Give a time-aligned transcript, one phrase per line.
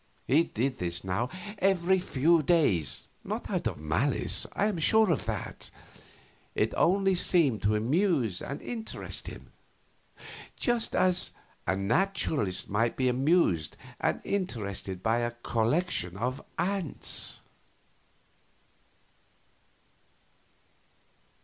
[0.25, 1.29] He did this now
[1.59, 5.69] every few days not out of malice I am sure of that
[6.55, 9.51] it only seemed to amuse and interest him,
[10.55, 11.33] just as
[11.67, 17.39] a naturalist might be amused and interested by a collection of ants.